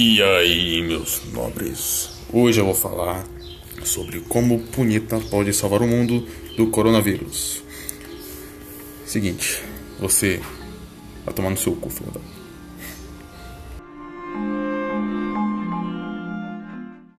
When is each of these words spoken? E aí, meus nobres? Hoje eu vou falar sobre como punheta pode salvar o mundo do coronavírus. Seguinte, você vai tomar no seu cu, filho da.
E 0.00 0.22
aí, 0.22 0.80
meus 0.80 1.20
nobres? 1.32 2.20
Hoje 2.32 2.60
eu 2.60 2.66
vou 2.66 2.74
falar 2.74 3.26
sobre 3.82 4.20
como 4.20 4.60
punheta 4.60 5.18
pode 5.28 5.52
salvar 5.52 5.82
o 5.82 5.88
mundo 5.88 6.24
do 6.56 6.68
coronavírus. 6.68 7.64
Seguinte, 9.04 9.60
você 9.98 10.40
vai 11.24 11.34
tomar 11.34 11.50
no 11.50 11.56
seu 11.56 11.74
cu, 11.74 11.90
filho 11.90 12.12
da. 12.12 12.20